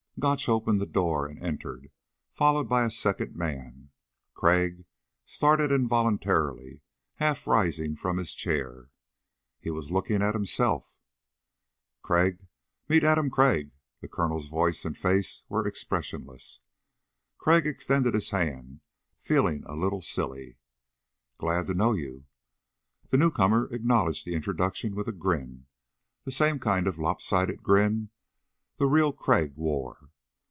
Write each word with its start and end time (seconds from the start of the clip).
Gotch 0.19 0.47
opened 0.47 0.79
the 0.79 0.85
door 0.85 1.25
and 1.25 1.39
entered, 1.41 1.89
followed 2.31 2.69
by 2.69 2.83
a 2.83 2.91
second 2.91 3.35
man. 3.35 3.89
Crag 4.35 4.85
started 5.25 5.71
involuntarily, 5.71 6.81
half 7.15 7.47
rising 7.47 7.95
from 7.95 8.17
his 8.17 8.35
chair. 8.35 8.91
He 9.59 9.71
was 9.71 9.89
looking 9.89 10.21
at 10.21 10.35
himself! 10.35 10.93
"Crag, 12.03 12.45
meet 12.87 13.03
Adam 13.03 13.31
Crag." 13.31 13.71
The 14.01 14.07
Colonel's 14.07 14.45
voice 14.45 14.85
and 14.85 14.95
face 14.95 15.41
were 15.49 15.67
expressionless. 15.67 16.59
Crag 17.39 17.65
extended 17.65 18.13
his 18.13 18.29
hand, 18.29 18.81
feeling 19.23 19.63
a 19.65 19.73
little 19.73 20.01
silly. 20.01 20.57
"Glad 21.39 21.65
to 21.65 21.73
know 21.73 21.93
you." 21.93 22.25
The 23.09 23.17
newcomer 23.17 23.73
acknowledged 23.73 24.25
the 24.27 24.35
introduction 24.35 24.93
with 24.93 25.07
a 25.07 25.13
grin 25.13 25.65
the 26.25 26.31
same 26.31 26.59
kind 26.59 26.85
of 26.87 26.99
lopsided 26.99 27.63
grin 27.63 28.11
the 28.77 28.85
real 28.85 29.11
Crag 29.11 29.55
wore. 29.55 30.09